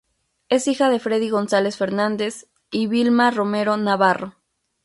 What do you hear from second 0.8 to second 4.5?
de Freddy González Fernández y Vilma Romero Navarro.